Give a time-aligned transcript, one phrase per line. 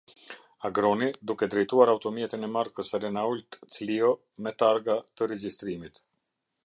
[0.69, 4.09] Agroni, duke drejtuar automjetin e markës Renault Clio
[4.47, 6.03] me targa të regjistrimit.